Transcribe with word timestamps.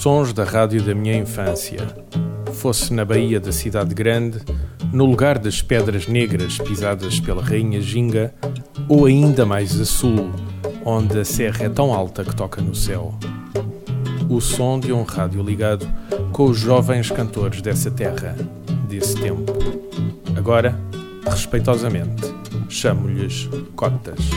Sons 0.00 0.32
da 0.32 0.44
rádio 0.44 0.82
da 0.82 0.94
minha 0.94 1.14
infância. 1.14 1.86
Fosse 2.54 2.90
na 2.90 3.04
Baía 3.04 3.38
da 3.38 3.52
Cidade 3.52 3.94
Grande, 3.94 4.38
no 4.90 5.04
lugar 5.04 5.38
das 5.38 5.60
pedras 5.60 6.06
negras 6.06 6.56
pisadas 6.56 7.20
pela 7.20 7.42
Rainha 7.42 7.82
Ginga, 7.82 8.32
ou 8.88 9.04
ainda 9.04 9.44
mais 9.44 9.78
a 9.78 9.84
sul, 9.84 10.30
onde 10.86 11.18
a 11.18 11.24
serra 11.24 11.66
é 11.66 11.68
tão 11.68 11.92
alta 11.92 12.24
que 12.24 12.34
toca 12.34 12.62
no 12.62 12.74
céu. 12.74 13.14
O 14.26 14.40
som 14.40 14.80
de 14.80 14.90
um 14.90 15.02
rádio 15.02 15.42
ligado 15.42 15.86
com 16.32 16.44
os 16.44 16.58
jovens 16.58 17.10
cantores 17.10 17.60
dessa 17.60 17.90
terra, 17.90 18.34
desse 18.88 19.16
tempo. 19.16 19.52
Agora, 20.34 20.80
respeitosamente, 21.26 22.22
chamo-lhes 22.70 23.50
cotas. 23.76 24.30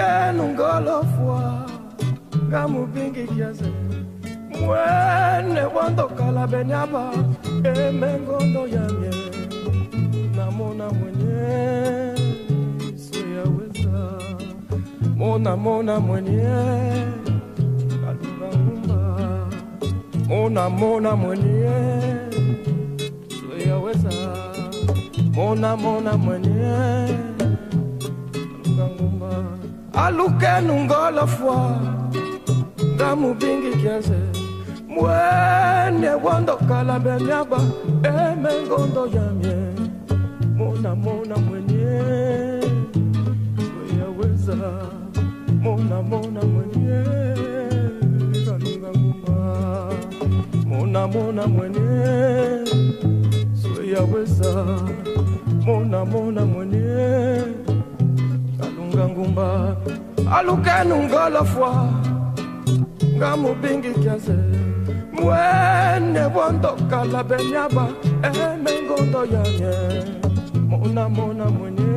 Aluke 0.00 0.32
nungolofwa 0.36 1.66
ngamubingi 2.48 3.24
kiaze 3.26 3.64
mwene 4.60 5.60
wandokala 5.76 6.46
benyaba 6.46 7.12
emengondo 7.64 8.66
yamye. 8.66 9.10
Namona 10.36 10.90
mwenye 10.90 12.14
suyaweza 12.96 14.18
mona 15.16 15.56
mona 15.56 16.00
mwenye 16.00 16.42
kalungangumba 18.02 19.48
mona 20.28 20.70
mona 20.70 21.16
mwenye 21.16 21.70
suyaweza 23.28 24.10
mona 25.34 25.76
mona 25.76 26.16
mwenye 26.16 26.74
aluke 30.08 30.60
nungolofwa 30.66 31.80
ngamubingi 32.94 33.76
kiaze 33.82 34.18
mwene 34.88 36.08
wandokala 36.24 36.98
benyaba 37.00 37.60
emengondo 38.02 39.02
yamye. 39.14 39.56
Mona 40.56 40.94
mona 40.94 41.36
mwenye. 41.36 41.84
Weyaweza 43.76 44.56
mona 45.62 46.02
mona 46.02 46.40
mwenye. 46.52 47.00
Kalungangumba 48.44 49.36
mona 50.66 51.06
mona 51.06 51.46
mwenye. 51.46 51.90
Sweyaweza 53.60 54.52
mona 55.66 56.04
mona 56.04 56.44
mwenye. 56.46 57.44
Kalunga 58.58 59.08
ngumba 59.08 59.76
alukenu 60.36 60.96
ngolofwa 61.02 61.88
ngamubingi 63.16 63.90
kiaze 64.02 64.34
mwene 65.12 66.20
wondokala 66.36 67.24
benyaba. 67.24 67.86
Emengondo 68.22 69.24
yanye. 69.32 69.74
Mona 70.68 71.08
mona 71.08 71.44
mwenye. 71.50 71.88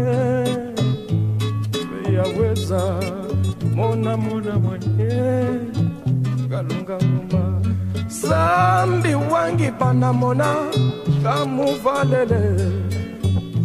Mona 3.75 4.18
mona 4.18 4.53
mwenye. 4.59 5.09
Kalunga 6.50 6.96
ngumba 6.97 7.44
sambi 8.08 9.14
wangi 9.16 9.72
panamona 9.80 10.56
kamuvalele 11.24 12.41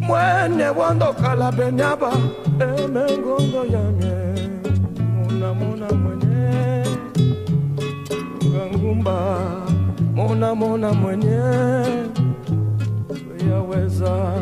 mwene 0.01 0.69
wondokala 0.69 1.53
benyaba. 1.53 2.13
Emengondo 2.61 3.65
yamye 3.73 4.16
muna 5.59 5.89
mwenye 5.93 6.85
ngangumba 8.49 9.17
muna 10.15 10.55
muna 10.55 10.93
mwenye. 10.93 11.41
Yaweza 13.51 14.33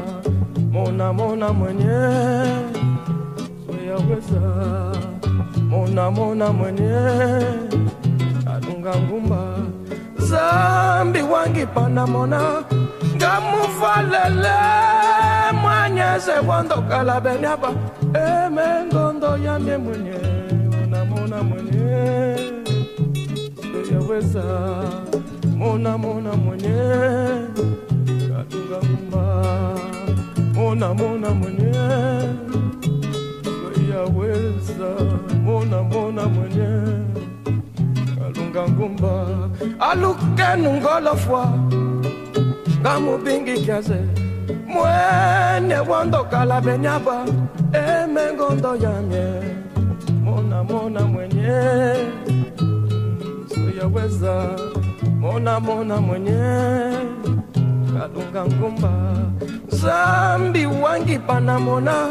muna 0.73 1.13
muna 1.13 1.53
mwenye. 1.53 1.99
Yaweza 3.89 4.43
muna 5.71 6.11
muna 6.11 6.53
mwenye. 6.53 6.97
Alunga 8.47 8.93
zambi 10.19 11.23
wangi 11.23 11.67
panamona 11.67 12.41
ngamufalele 13.17 14.57
mwanyeze 15.63 16.33
wandokala 16.49 17.21
benyaba 17.21 17.69
emengondo 18.15 19.37
yamye 19.37 19.77
mwenye 19.77 20.19
mwenye 21.49 22.37
yaweza 23.93 24.45
mona 25.57 25.99
mona 25.99 26.33
mwenye 26.37 26.77
kalunga 28.29 28.79
ngumba 28.85 29.25
mona 30.55 30.95
mwenye 31.35 31.73
yaweza 33.93 34.91
mona 35.45 35.83
mona 35.83 36.25
mwenye 36.27 36.69
kalunga 38.19 38.69
ngumba 38.69 39.27
alukenu 39.81 40.73
ngamubingi 42.81 43.55
kiaze 43.65 44.01
mwene 44.67 45.75
wandokala 45.89 46.61
benyaba 46.61 47.25
emengondo 47.73 48.77
yamye 48.77 49.27
mona 50.69 51.01
mona 51.01 51.01
mwenye 51.07 51.95
soyaweza 53.55 54.51
mona 55.21 55.61
mona 55.61 56.01
mwenye. 56.01 56.43
Kalunga 57.95 58.45
ngumba. 58.47 58.91
Zambi 59.69 60.67
wangi 60.67 61.19
panamona 61.19 62.09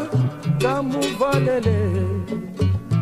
ngamuvalele 0.56 1.78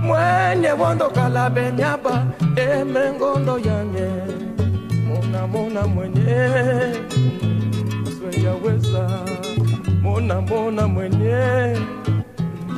mwenye 0.03 0.69
wandokala 0.81 1.51
benyaba 1.51 2.27
emengondo 2.57 3.59
yamye 3.59 4.11
mona 5.09 5.47
mona 5.47 5.87
mwenye. 5.87 6.37
Yaweza 8.45 9.09
mona 10.03 10.41
mona 10.41 10.89
mwenye. 10.89 11.77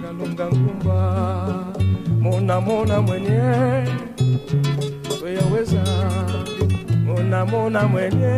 Kalunga 0.03 0.47
ngumba 0.47 1.74
mona 2.25 2.61
mona 2.61 3.01
mwenye. 3.01 3.41
Yaweza 5.37 5.83
mona 7.07 7.45
mona 7.45 7.83
mwenye. 7.83 8.37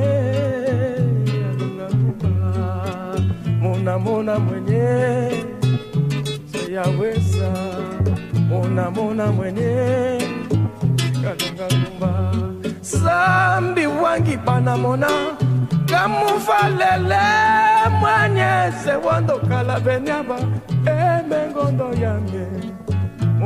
Kalunga 1.27 1.87
ngumba 1.95 2.31
mona 3.61 3.99
mona 3.99 4.39
mwenye. 4.39 4.89
Yaweza 6.75 7.51
mona 8.49 8.91
mona 8.91 9.27
mwenye. 9.33 9.75
Kalunga 11.23 11.67
ngumba 11.77 12.33
sambi 12.81 13.87
wangi 13.87 14.37
panamona 14.39 15.09
kamuvalele 15.91 17.25
mwanyeze 18.01 18.93
wandokala 19.07 19.81
benyaba 19.81 20.39
emengondo 20.87 21.93
yamye 22.03 22.47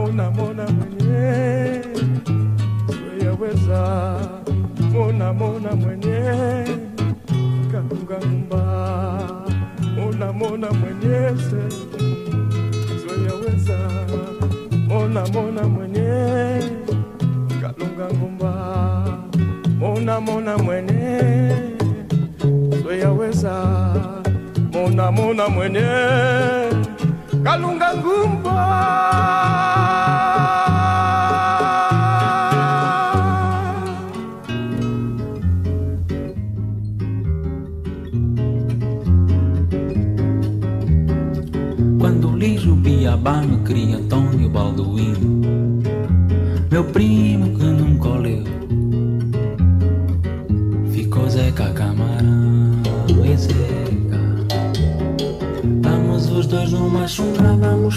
mona 0.00 0.30
mona 0.30 0.64
mwenye. 0.66 1.82
Weyaweza 3.08 4.16
mona 4.92 5.32
mona 5.32 5.72
mwenye. 5.76 6.20
Katunga 7.72 8.18
nyumba. 8.26 8.62
Mona 9.96 10.32
mona 10.32 10.68
mwenyese 10.72 11.62
zoyaweza 13.02 13.78
mona 14.88 15.26
mona 15.32 15.62
mwenye. 15.68 16.60
Kalunga 17.60 18.06
ngumba 18.14 18.52
mona 19.78 20.20
mona 20.20 20.58
mwenye. 20.58 21.20
Zoyaweza 22.82 23.54
mona 24.72 25.10
mona 25.12 25.48
mwenye. 25.48 25.86
Calungangumba 27.42 28.50
Quando 41.98 42.36
liso 42.36 42.72
o 42.72 42.76
biabá 42.76 43.40
no 43.40 43.58
criança 43.64 44.09
sombra 57.10 57.56
vamos 57.56 57.96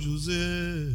José. 0.00 0.94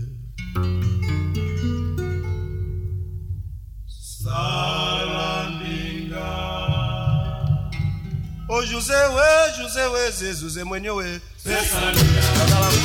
Salamingá. 5.06 6.20
O 8.50 8.62
José, 8.66 8.94
ué, 8.94 9.54
José, 9.58 9.88
ué, 9.88 10.12
Zé, 10.12 10.34
José, 10.34 10.64
manhã, 10.64 10.92
ué. 10.94 11.22
Salamingá. 11.38 12.85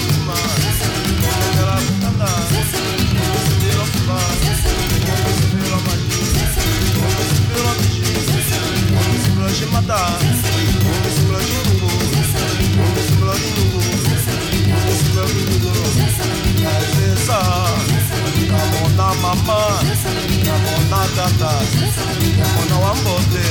Texas 21.61 22.09
Mwana 22.57 22.77
wa 22.87 22.95
mbote 22.95 23.43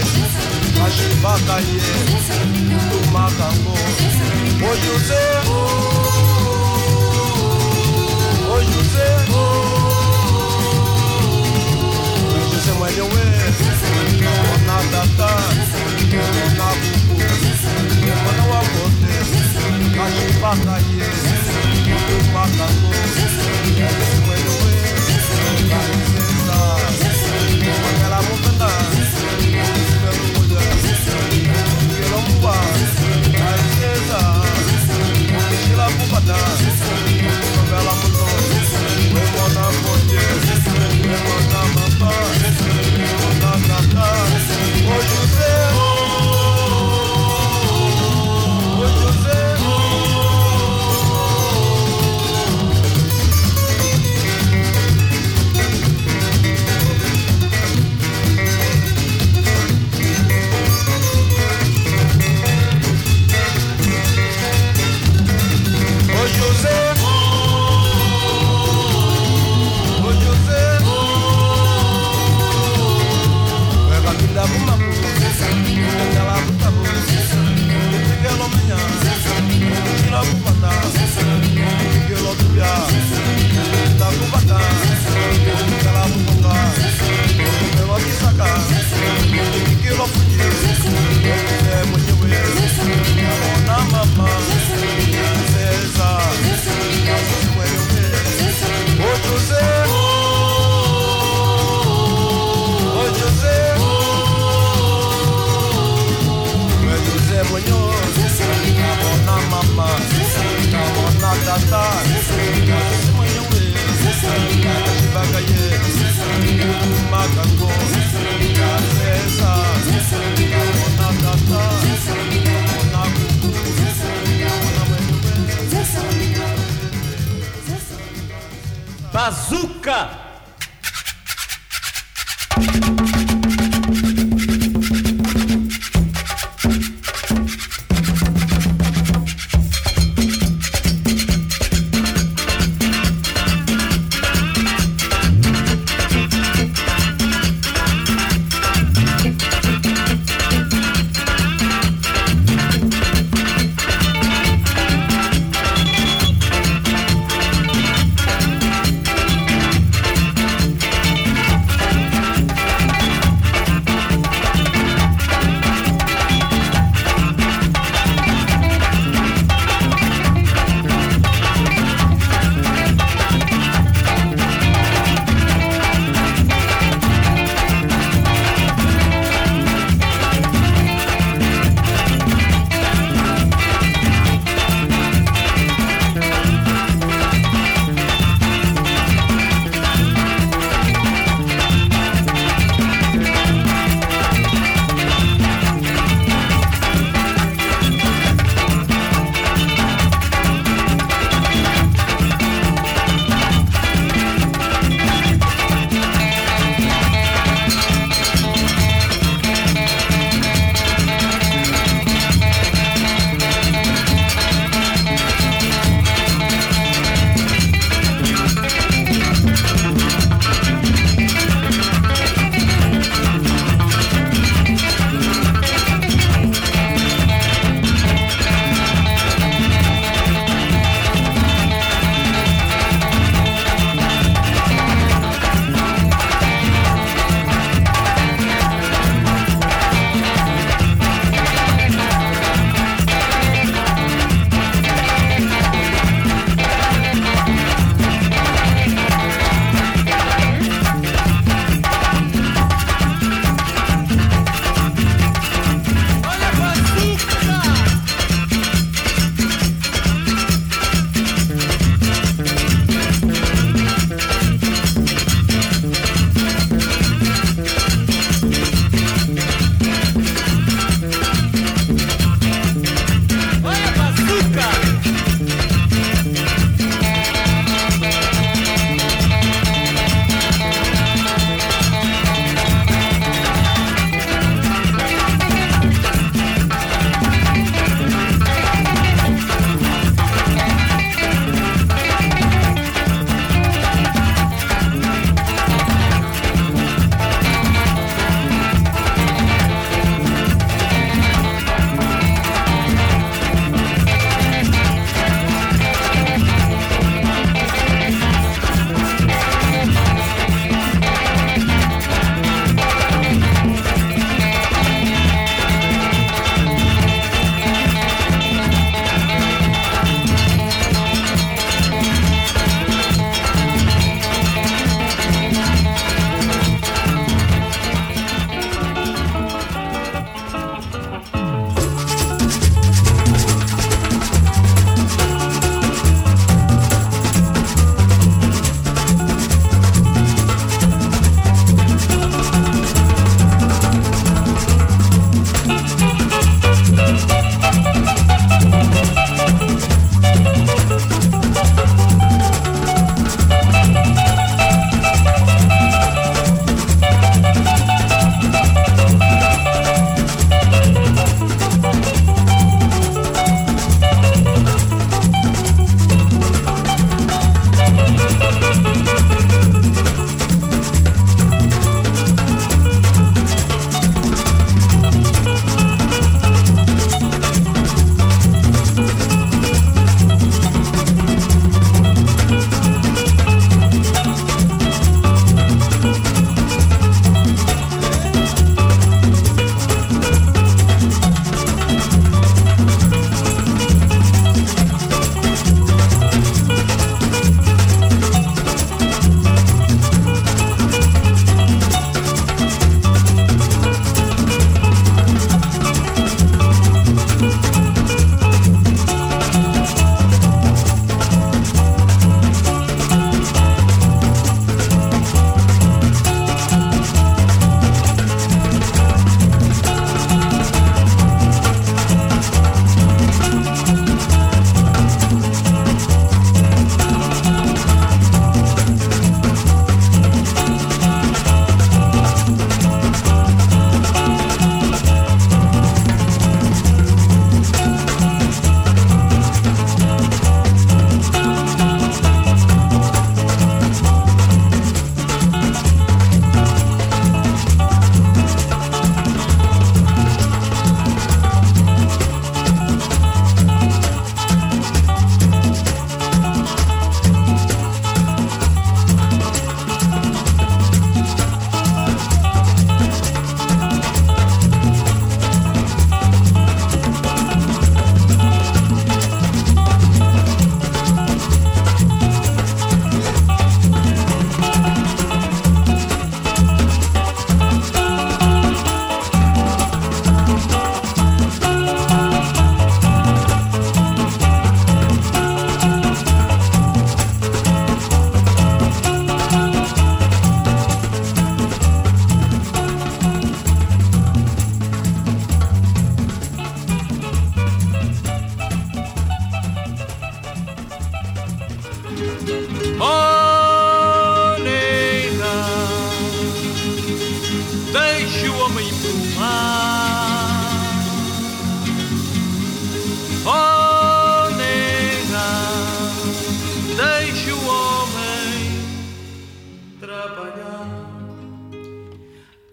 ashibaka 0.86 1.56
ye 1.60 1.82
tumaka 2.92 3.48
ngo. 3.54 3.76
Ojuze 4.72 5.22
ojuze 8.56 9.08
oh, 9.34 9.44
ojuze 12.36 12.68
oh. 12.68 12.80
mwenyewe 12.80 13.26
mwana 14.66 14.84
tata 14.92 15.30
mwana 16.12 16.68
bubu 16.82 17.16
mwana 18.24 18.44
wa 18.44 18.60
mbote 18.64 19.14
ashibaka 20.06 20.76
ye 20.78 21.08
tumaka 22.08 22.66
ngo. 22.74 23.09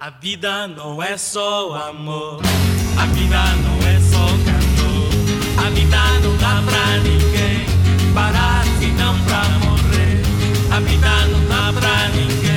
A 0.06 0.10
vida 0.20 0.68
não 0.68 1.02
é 1.02 1.16
só 1.18 1.74
amor, 1.88 2.40
a 2.96 3.06
vida 3.06 3.42
não 3.64 3.88
é 3.88 3.98
só 4.00 4.24
cantor, 4.44 5.66
a 5.66 5.70
vida 5.70 5.96
não 6.22 6.36
dá 6.36 6.62
pra 6.64 6.98
ninguém 6.98 7.66
parar 8.14 8.64
se 8.78 8.86
não 8.92 9.18
pra 9.24 9.42
morrer, 9.66 10.22
a 10.70 10.78
vida 10.78 11.26
não 11.32 11.44
dá 11.48 11.80
pra 11.80 12.08
ninguém. 12.10 12.55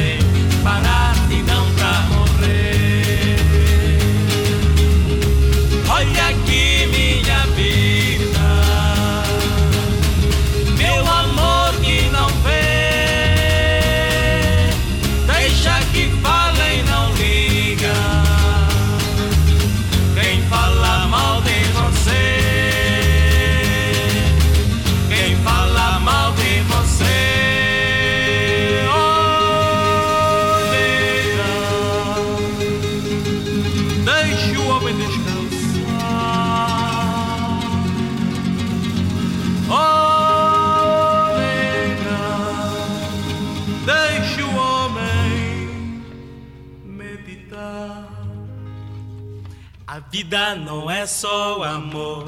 A 49.99 50.11
vida 50.11 50.55
não 50.55 50.89
é 50.89 51.05
só 51.05 51.61
amor, 51.61 52.23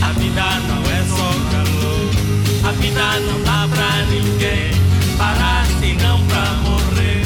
a 0.00 0.12
vida 0.12 0.44
não 0.68 0.82
é 0.88 1.02
só 1.02 1.30
calor. 1.50 2.68
A 2.68 2.72
vida 2.80 3.20
não 3.20 3.42
dá 3.42 3.66
pra 3.74 4.06
ninguém 4.06 4.70
parar 5.18 5.66
senão 5.80 6.24
pra 6.28 6.44
morrer. 6.62 7.22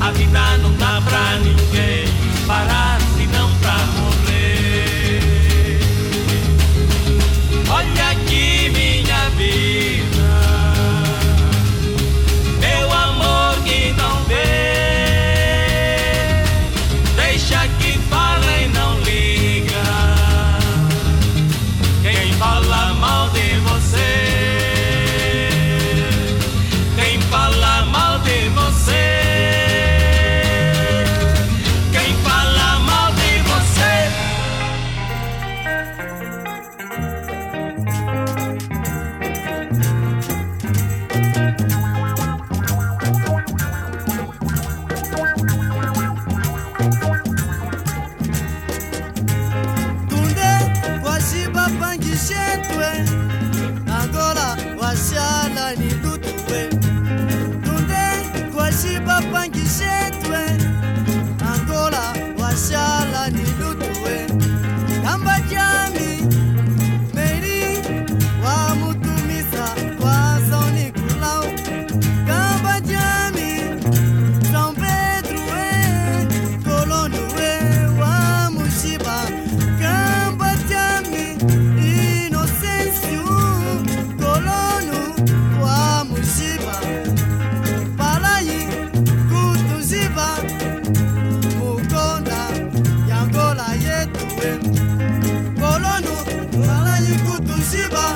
A 0.00 0.10
vida 0.10 0.58
não 0.58 0.72
dá 0.76 1.00
pra 1.00 1.36
ninguém 1.38 2.06
parar. 2.44 2.95
Ziba. 97.66 98.15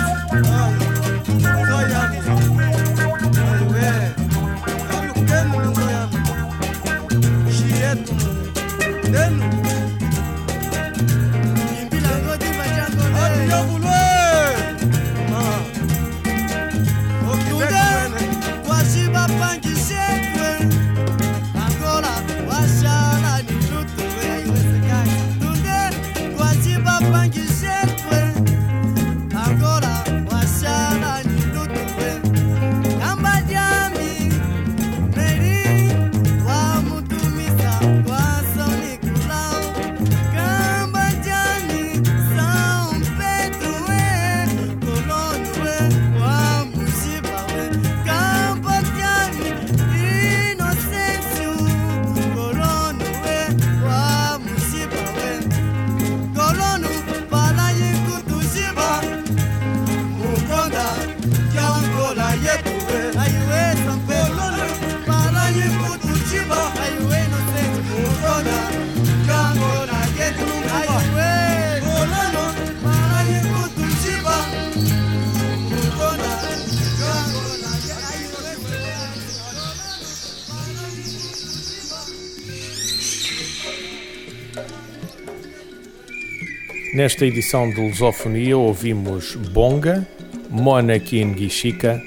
Nesta 87.01 87.25
edição 87.25 87.67
de 87.67 87.81
Lusofonia 87.81 88.55
ouvimos 88.55 89.33
Bonga, 89.33 90.07
Mona 90.51 90.99
Kienguixica, 90.99 91.99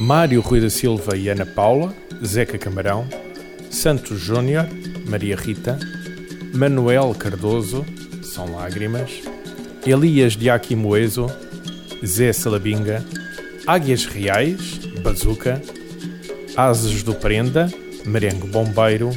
Mário 0.00 0.42
Rui 0.42 0.60
da 0.60 0.68
Silva 0.68 1.16
e 1.16 1.30
Ana 1.30 1.46
Paula, 1.46 1.94
Zeca 2.22 2.58
Camarão, 2.58 3.08
Santos 3.70 4.20
Júnior, 4.20 4.68
Maria 5.08 5.34
Rita, 5.34 5.78
Manuel 6.52 7.14
Cardoso, 7.18 7.86
São 8.22 8.54
Lágrimas, 8.54 9.22
Elias 9.86 10.36
Diaquimoeso, 10.36 11.24
Zé 12.04 12.30
Salabinga, 12.30 13.02
Águias 13.66 14.04
Reais, 14.04 14.78
Bazuca, 15.02 15.62
Ases 16.54 17.02
do 17.02 17.14
Prenda, 17.14 17.72
Merengue 18.04 18.48
Bombeiro, 18.48 19.10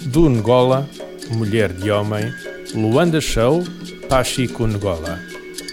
do 0.00 0.28
Ngola, 0.28 0.90
Mulher 1.30 1.72
de 1.72 1.88
Homem, 1.88 2.34
Luanda 2.74 3.20
Show, 3.20 3.62
Pachico 4.12 4.66
Ngola. 4.66 5.18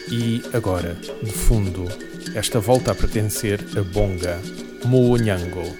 E 0.09 0.41
agora, 0.53 0.95
de 1.21 1.29
fundo, 1.29 1.83
esta 2.33 2.57
volta 2.57 2.93
a 2.93 2.95
pertencer 2.95 3.59
a 3.77 3.81
Bonga, 3.83 4.39
Moonyango. 4.85 5.75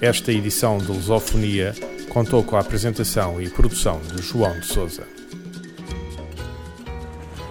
Esta 0.00 0.32
edição 0.32 0.78
de 0.78 0.86
Lusofonia 0.86 1.74
contou 2.08 2.42
com 2.42 2.56
a 2.56 2.60
apresentação 2.60 3.38
e 3.38 3.50
produção 3.50 4.00
de 4.00 4.22
João 4.22 4.58
de 4.60 4.64
Souza. 4.64 5.06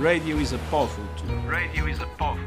Radio 0.02 0.42
is 0.42 0.52
a 0.52 0.58
powerful 0.72 1.06
tool. 1.16 1.38
Radio 1.48 1.88
is 1.88 2.02
a 2.02 2.08
powerful 2.18 2.44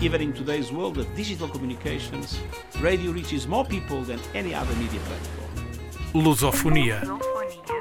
Even 0.00 0.22
in 0.22 0.32
today's 0.32 0.72
world 0.72 0.98
of 0.98 1.06
digital 1.14 1.50
communications, 1.50 2.40
radio 2.80 3.12
reaches 3.12 3.46
more 3.46 3.68
people 3.68 4.02
than 4.04 4.18
any 4.34 4.54
other 4.54 4.74
media 4.76 5.00
platform. 5.00 5.50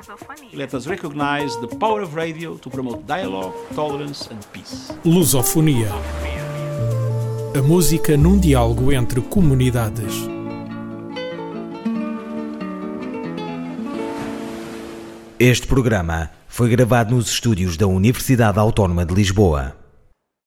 Lusofonia. 0.10 0.58
Let 0.58 0.74
us 0.74 0.88
recognize 0.88 1.56
the 1.58 1.68
power 1.68 2.02
of 2.02 2.16
radio 2.16 2.56
to 2.58 2.70
promote 2.70 3.06
dialogue, 3.06 3.54
tolerance 3.76 4.28
and 4.32 4.44
peace. 4.52 4.92
Lusofonia. 5.06 5.92
A 7.56 7.62
música 7.62 8.18
num 8.18 8.40
diálogo 8.40 8.92
entre 8.92 9.22
comunidades. 9.22 10.14
Este 15.40 15.68
programa 15.68 16.32
foi 16.48 16.70
gravado 16.70 17.16
nos 17.16 17.30
estúdios 17.30 17.78
da 17.78 17.86
Universidade 17.86 18.58
Autónoma 18.58 19.06
de 19.06 19.14
Lisboa. 19.14 19.79